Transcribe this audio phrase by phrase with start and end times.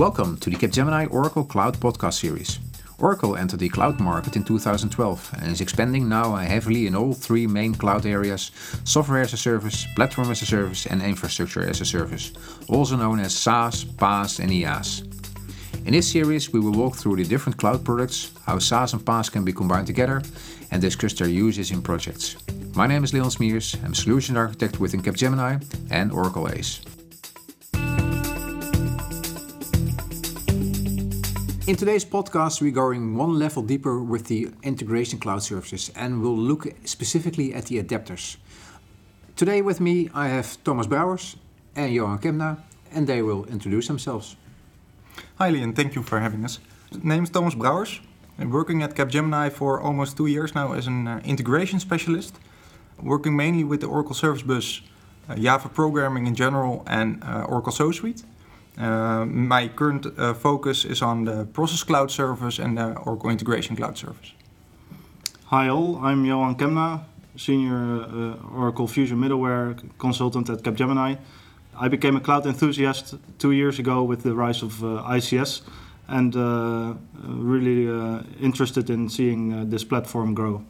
[0.00, 2.58] Welcome to the Capgemini Oracle Cloud podcast series.
[2.98, 7.46] Oracle entered the cloud market in 2012 and is expanding now heavily in all three
[7.46, 8.50] main cloud areas
[8.84, 12.32] software as a service, platform as a service, and infrastructure as a service,
[12.70, 15.02] also known as SaaS, PaaS, and IaaS.
[15.84, 19.30] In this series, we will walk through the different cloud products, how SaaS and PaaS
[19.30, 20.22] can be combined together,
[20.70, 22.36] and discuss their uses in projects.
[22.74, 26.80] My name is Leon Smiers, I'm a Solution Architect within Capgemini and Oracle ACE.
[31.70, 36.36] In today's podcast, we're going one level deeper with the integration cloud services and we'll
[36.36, 38.38] look specifically at the adapters.
[39.36, 41.36] Today with me, I have Thomas Brouwers
[41.76, 42.58] and Johan Kemna,
[42.90, 44.34] and they will introduce themselves.
[45.38, 45.74] Hi, Leon.
[45.74, 46.58] Thank you for having us.
[47.04, 48.00] My name is Thomas Brouwers.
[48.36, 52.34] I'm working at Capgemini for almost two years now as an uh, integration specialist,
[53.00, 54.80] working mainly with the Oracle Service Bus,
[55.28, 58.24] uh, Java programming in general, and uh, Oracle SOA Suite.
[58.78, 63.76] Uh, my current uh, focus is on the Process Cloud Service and the Oracle Integration
[63.76, 64.32] Cloud Service.
[65.46, 67.00] Hi all, I'm Johan Kemna,
[67.36, 71.18] Senior uh, Oracle Fusion Middleware Consultant at Capgemini.
[71.78, 75.62] I became a cloud enthusiast two years ago with the rise of uh, ICS
[76.08, 80.64] and uh, really uh, interested in seeing this platform grow.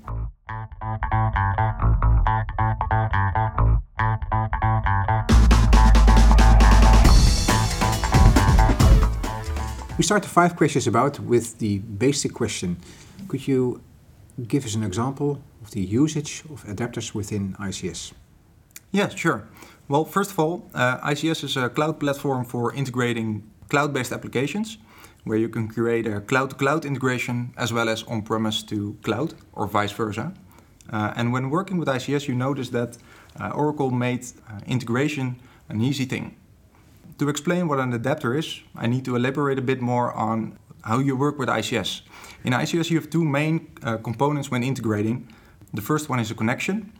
[10.00, 12.78] We start the five questions about with the basic question.
[13.28, 13.82] Could you
[14.48, 18.14] give us an example of the usage of adapters within ICS?
[18.92, 19.46] Yeah, sure.
[19.88, 24.78] Well, first of all, uh, ICS is a cloud platform for integrating cloud-based applications
[25.24, 29.92] where you can create a cloud-to-cloud integration as well as on-premise to cloud or vice
[29.92, 30.32] versa.
[30.90, 32.96] Uh, and when working with ICS, you notice that
[33.38, 35.36] uh, Oracle made uh, integration
[35.68, 36.36] an easy thing.
[37.20, 41.00] To explain what an adapter is, I need to elaborate a bit more on how
[41.00, 42.00] you work with ICS.
[42.44, 45.28] In ICS, you have two main uh, components when integrating.
[45.74, 46.90] The first one is a connection.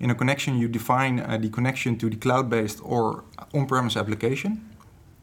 [0.00, 3.22] In a connection, you define uh, the connection to the cloud-based or
[3.54, 4.68] on-premise application.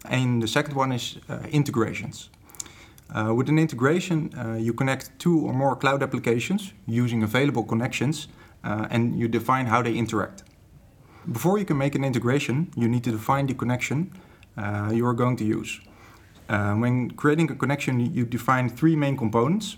[0.06, 2.30] And the second one is uh, integrations.
[3.14, 8.30] Uh, with an integration, uh, you connect two or more cloud applications using available connections,
[8.64, 10.44] uh, and you define how they interact.
[11.30, 14.12] Before you can make an integration, you need to define the connection
[14.58, 15.80] uh, you are going to use.
[16.48, 19.78] Uh, when creating a connection, you define three main components.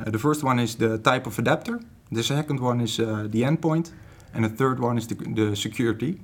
[0.00, 1.80] Uh, the first one is the type of adapter.
[2.10, 3.92] The second one is the endpoint.
[4.34, 6.20] And the third one is the, the security.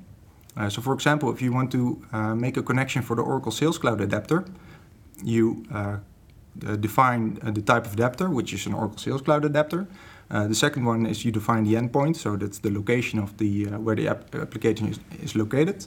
[0.56, 3.50] Uh, so for example, if you want to uh, make a connection for the Oracle
[3.50, 4.44] Sales Cloud adapter,
[5.22, 5.96] you uh,
[6.76, 9.86] define the type of adapter, which is an Oracle Sales Cloud adapter.
[10.28, 13.96] the second one is you define the endpoint, so that's the location of the where
[13.96, 15.86] the app application is, is located.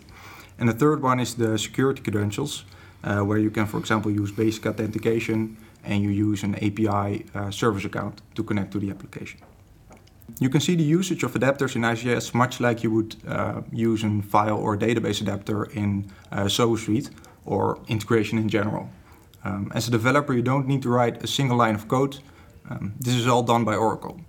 [0.60, 2.66] And the third one is the security credentials,
[3.04, 7.52] uh, where you can, for example, use basic authentication and you use an API uh,
[7.52, 9.40] service account to connect to the application.
[10.40, 14.04] You can see the usage of adapters in ICS much like you would uh, use
[14.04, 17.10] a file or database adapter in uh, Suite
[17.46, 18.90] or integration in general.
[19.44, 22.18] Um, as a developer, you don't need to write a single line of code.
[22.70, 24.20] Um, this is all done by Oracle.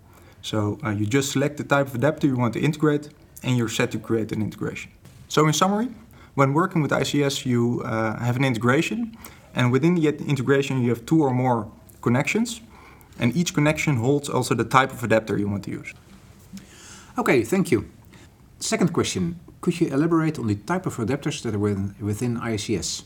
[0.43, 3.09] So uh, you just select the type of adapter you want to integrate
[3.43, 4.93] and you're set to create an integration.
[5.29, 5.89] So in summary,
[6.39, 9.17] when working with ICS, you uh, have an integration,
[9.57, 11.69] and within the integration, you have two or more
[12.01, 12.61] connections,
[13.19, 15.93] and each connection holds also the type of adapter you want to use.
[17.19, 17.91] Okay, thank you.
[18.61, 23.03] Second question Could you elaborate on the type of adapters that are within, within ICS?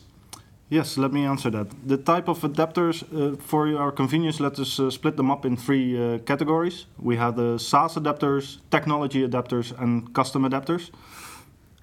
[0.69, 1.67] Yes, let me answer that.
[1.87, 5.57] The type of adapters, uh, for our convenience, let us uh, split them up in
[5.57, 6.85] three uh, categories.
[6.99, 10.91] We have the SaaS adapters, technology adapters, and custom adapters.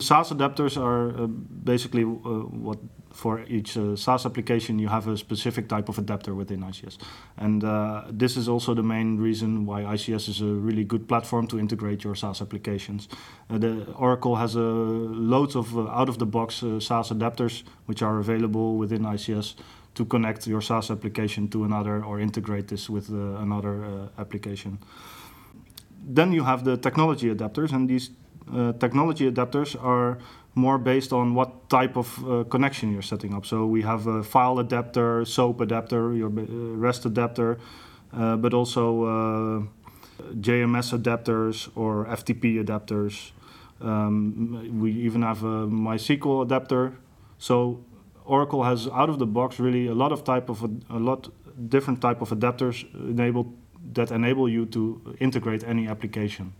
[0.00, 2.78] SaaS adapters are uh, basically uh, what
[3.12, 6.96] for each uh, SaaS application you have a specific type of adapter within ICS,
[7.36, 11.46] and uh, this is also the main reason why ICS is a really good platform
[11.48, 13.08] to integrate your SaaS applications.
[13.50, 19.02] Uh, the Oracle has a loads of uh, out-of-the-box SaaS adapters which are available within
[19.02, 19.54] ICS
[19.96, 24.78] to connect your SaaS application to another or integrate this with another application.
[26.02, 28.12] Then you have the technology adapters, and these uh,
[28.78, 30.18] technology adapters are
[30.54, 33.46] more based on what type of uh, connection you're setting up.
[33.46, 36.42] So we have a file adapter, SOAP adapter, your uh,
[36.76, 37.58] REST adapter,
[38.12, 39.62] uh, but also uh,
[40.34, 43.30] JMS adapters or FTP adapters.
[43.80, 46.96] Um, we even have a MySQL adapter.
[47.38, 47.84] So
[48.24, 51.30] Oracle has out of the box really a lot of type of a lot
[51.68, 53.56] different type of adapters enabled
[53.92, 56.52] that enable you to integrate any application.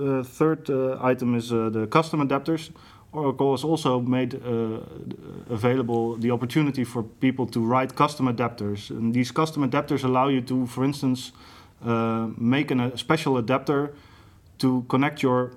[0.00, 2.70] The third uh, item is uh, the custom adapters.
[3.12, 4.80] Oracle has also made uh,
[5.50, 8.88] available the opportunity for people to write custom adapters.
[8.88, 11.32] And these custom adapters allow you to, for instance,
[11.84, 13.92] uh, make an, a special adapter
[14.60, 15.52] to connect your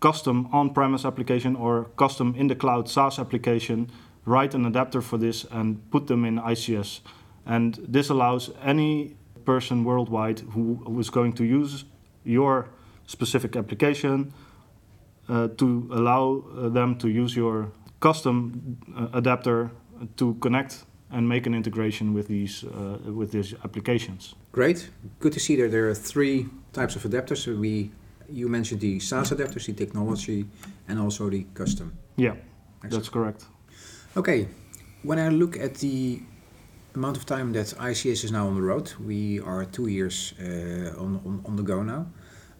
[0.00, 3.88] custom on-premise application or custom in the cloud SaaS application,
[4.24, 7.02] write an adapter for this and put them in ICS.
[7.44, 11.84] And this allows any person worldwide who is going to use
[12.24, 12.68] your
[13.06, 14.32] specific application
[15.28, 17.70] uh, to allow uh, them to use your
[18.00, 19.70] custom uh, adapter
[20.16, 24.34] to connect and make an integration with these uh, with these applications.
[24.52, 27.46] Great, good to see that there are three types of adapters.
[27.46, 27.90] We
[28.28, 30.46] you mentioned the SaaS adapters, the technology,
[30.88, 31.92] and also the custom.
[32.16, 32.34] Yeah,
[32.82, 32.92] Excellent.
[32.92, 33.44] that's correct.
[34.16, 34.48] Okay,
[35.02, 36.20] when I look at the
[36.94, 40.98] amount of time that ICS is now on the road, we are two years uh,
[40.98, 42.06] on, on, on the go now.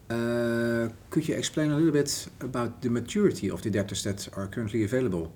[0.08, 4.47] Uh, could you explain a little bit about the maturity of the adapters that are
[4.47, 5.32] currently available?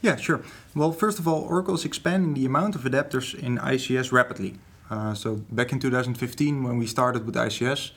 [0.00, 0.42] Yeah, sure.
[0.74, 4.54] Well, first of all, Oracle is expanding the amount of adapters in ICS rapidly.
[4.90, 7.90] Uh, so back in 2015, when we started with ICS,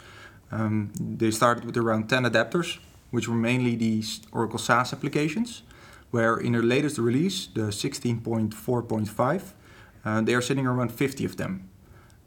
[0.51, 2.79] um, they started with around 10 adapters,
[3.11, 5.63] which were mainly these Oracle SaaS applications,
[6.11, 9.41] where in their latest release, the 16.4.5,
[10.05, 11.69] uh, they are sitting around 50 of them.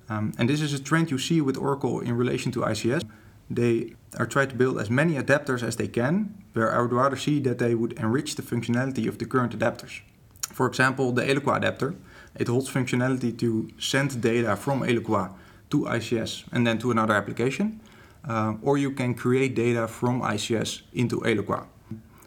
[0.09, 3.03] Um, and this is a trend you see with Oracle in relation to ICS.
[3.51, 7.17] They are trying to build as many adapters as they can, where I would rather
[7.17, 10.01] see that they would enrich the functionality of the current adapters.
[10.53, 11.95] For example, the Eloqua adapter,
[12.37, 15.33] it holds functionality to send data from Eloqua
[15.71, 17.81] to ICS and then to another application.
[18.29, 21.67] Uh, or you can create data from ICS into Eloqua.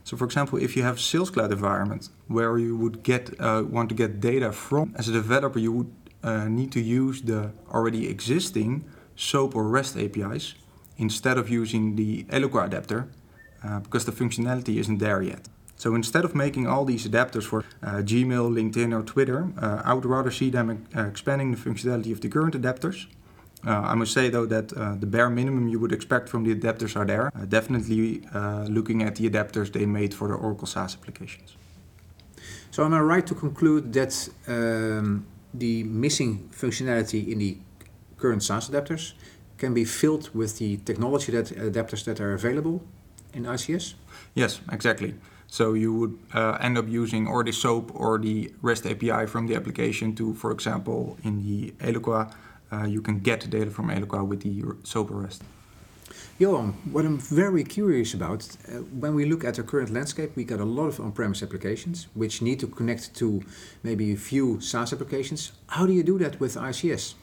[0.04, 3.90] So, for example, if you have Sales Cloud environment where you would get uh, want
[3.90, 5.94] to get data from, as a developer, you would
[6.24, 8.84] uh, need to use the already existing
[9.16, 10.56] SOAP or REST APIs
[10.98, 13.08] instead of using the Eloqua adapter
[13.64, 15.48] uh, because the functionality isn't there yet.
[15.78, 19.94] So instead of making all these adapters for uh, Gmail, LinkedIn, or Twitter, uh, I
[19.94, 23.08] would rather see them uh, expanding the functionality of the current adapters.
[23.66, 26.54] Uh, I must say though that uh, the bare minimum you would expect from the
[26.54, 27.32] adapters are there.
[27.48, 28.22] definitely
[28.70, 31.56] looking at the adapters they made for the Oracle SaaS applications.
[32.72, 37.58] So am I right to conclude that um, the missing functionality in the
[38.18, 39.14] current SaaS adapters
[39.64, 42.78] can be filled with the technology that adapters that are available
[43.38, 43.86] in ICS?
[44.42, 45.12] Yes, exactly.
[45.48, 49.48] So you would uh, end up using or the SOAP or the REST API from
[49.48, 51.58] the application to, for example, in the
[51.88, 52.22] Eloqua,
[52.74, 55.42] uh, you can get data from Eloqua with the SOAP or REST.
[56.40, 60.44] Johan, what I'm very curious about, uh, when we look at the current landscape, we
[60.44, 63.28] got a lot of on-premise applications which need to connect to
[63.84, 65.42] maybe a few SaaS applications.
[65.68, 67.14] How do you do that with ICS?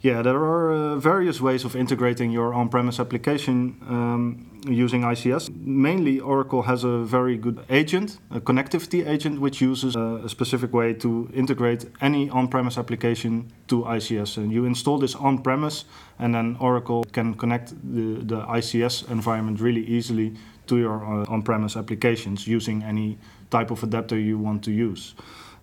[0.00, 5.50] Yeah, there are uh, various ways of integrating your on-premise application um, using ICS.
[5.56, 10.72] Mainly, Oracle has a very good agent, a connectivity agent, which uses a, a specific
[10.72, 14.36] way to integrate any on-premise application to ICS.
[14.36, 15.84] And you install this on-premise,
[16.20, 20.36] and then Oracle can connect the, the ICS environment really easily
[20.68, 23.18] to your uh, on-premise applications using any
[23.50, 25.16] type of adapter you want to use.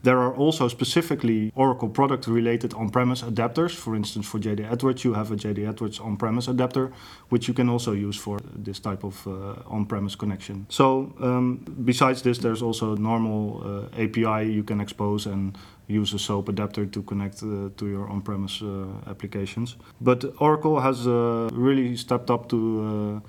[0.06, 3.72] There are also specifically Oracle product related on premise adapters.
[3.72, 6.92] For instance, for JD Edwards, you have a JD Edwards on premise adapter,
[7.30, 10.68] which you can also use for this type of uh, on premise connection.
[10.70, 15.58] So, um, besides this, there's also a normal uh, API you can expose and
[15.88, 19.76] use a SOAP adapter to connect uh, to your on premise uh, applications.
[20.00, 23.24] But Oracle has uh, really stepped up to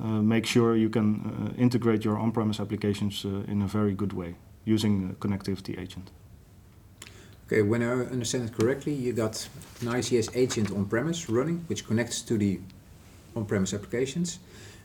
[0.00, 4.36] uh, make sure you can integrate your on premise applications in a very good way
[4.64, 6.10] using a connectivity agent.
[7.46, 9.46] Okay, when I understand it correctly, you got
[9.82, 12.58] an ICS agent on-premise running, which connects to the
[13.36, 14.38] on-premise applications.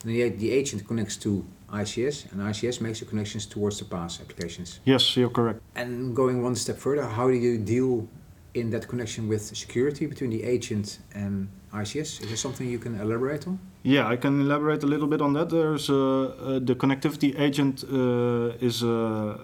[0.03, 4.19] And the, the agent connects to ICS, and ICS makes the connections towards the PaaS
[4.19, 4.79] applications.
[4.85, 5.61] Yes, you're correct.
[5.75, 8.07] And going one step further, how do you deal
[8.53, 12.21] in that connection with security between the agent and ICS?
[12.21, 13.59] Is there something you can elaborate on?
[13.83, 15.49] Yeah, I can elaborate a little bit on that.
[15.49, 19.37] There's uh, uh, the connectivity agent uh, is uh,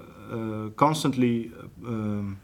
[0.75, 1.51] constantly
[1.85, 2.39] um,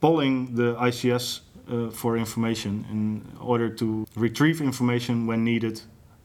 [0.00, 5.80] polling the ICS uh, for information in order to retrieve information when needed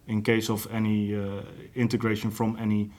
[0.08, 1.42] in case of any uh,
[1.76, 2.92] integration from any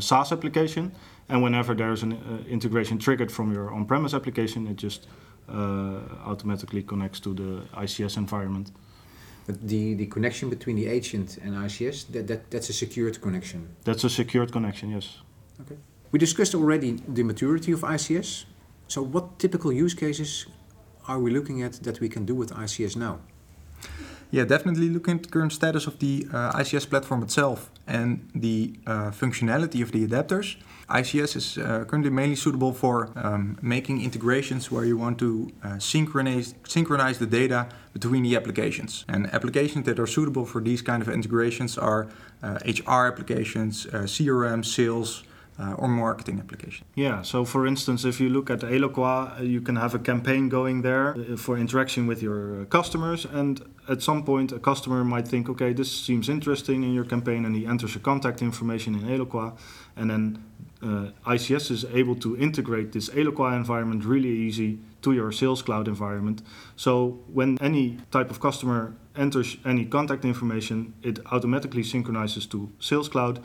[0.00, 0.90] SaaS application.
[1.28, 5.06] And whenever there's an integration triggered from your on-premise application, it just
[5.48, 8.72] automatically connects to the ICS environment.
[9.48, 13.66] But the, the connection between the agent and ICS, that, that, that's a secured connection?
[13.82, 15.18] That's a secured connection, yes.
[15.62, 15.76] Okay.
[16.10, 18.44] We discussed already the maturity of ICS.
[18.86, 20.46] So what typical use cases
[21.06, 23.18] are we looking at that we can do with ICS now?
[24.30, 28.74] Yeah, definitely looking at the current status of the uh, ICS platform itself and the
[28.86, 30.56] uh, functionality of the adapters.
[30.90, 35.78] ICS is uh, currently mainly suitable for um, making integrations where you want to uh,
[35.78, 39.04] synchronize, synchronize the data between the applications.
[39.08, 42.08] And applications that are suitable for these kind of integrations are
[42.42, 45.24] HR uh, applications, uh, CRM, sales,
[45.58, 46.86] uh, or marketing application.
[46.94, 50.48] Yeah, so for instance, if you look at Eloqua, uh, you can have a campaign
[50.48, 55.26] going there uh, for interaction with your customers, and at some point, a customer might
[55.26, 59.02] think, okay, this seems interesting in your campaign, and he enters a contact information in
[59.02, 59.56] Eloqua,
[59.96, 60.44] and then
[60.82, 65.88] uh, ICS is able to integrate this Eloqua environment really easy to your Sales Cloud
[65.88, 66.42] environment.
[66.76, 73.08] So when any type of customer enters any contact information, it automatically synchronizes to Sales
[73.08, 73.40] Cloud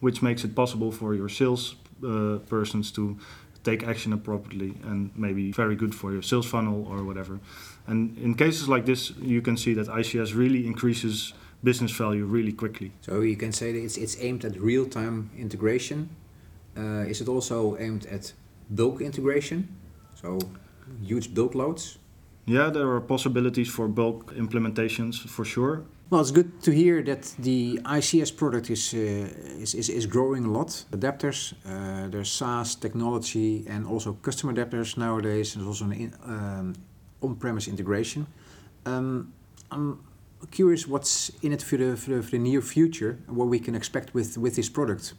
[0.00, 3.18] which makes it possible for your sales uh, persons to
[3.64, 7.40] take action appropriately and maybe very good for your sales funnel or whatever.
[7.86, 12.52] And in cases like this, you can see that ICS really increases business value really
[12.52, 12.92] quickly.
[13.00, 16.10] So you can say that it's, it's aimed at real-time integration.
[16.76, 18.32] Uh, is it also aimed at
[18.70, 19.68] bulk integration?
[20.14, 20.38] So
[21.02, 21.98] huge bulk loads?
[22.46, 25.82] Yeah, there are possibilities for bulk implementations for sure.
[26.10, 28.96] Well, it's good to hear that the ICS product is, uh,
[29.60, 30.68] is, is, is, growing a lot.
[30.90, 35.52] Adapters, uh, there's SaaS technology and also custom adapters nowadays.
[35.52, 36.74] There's also an um,
[37.20, 38.26] on-premise integration.
[38.86, 39.34] Um,
[39.70, 40.02] I'm
[40.50, 43.58] curious what's in it for the, for the, for the near future and what we
[43.58, 45.12] can expect with, with this product.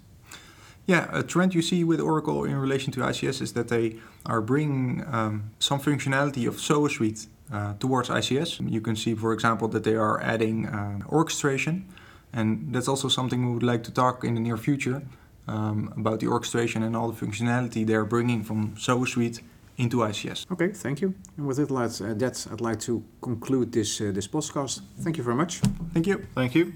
[0.87, 4.41] Yeah, a trend you see with Oracle in relation to ICS is that they are
[4.41, 8.69] bringing um, some functionality of SOA Suite uh, towards ICS.
[8.69, 11.85] You can see, for example, that they are adding uh, orchestration,
[12.33, 15.01] and that's also something we would like to talk in the near future
[15.47, 19.41] um, about the orchestration and all the functionality they're bringing from SOA Suite
[19.77, 20.45] into ICS.
[20.51, 21.13] Okay, thank you.
[21.37, 24.81] And with that, uh, that I'd like to conclude this uh, this podcast.
[24.99, 25.61] Thank you very much.
[25.93, 26.27] Thank you.
[26.35, 26.73] Thank you.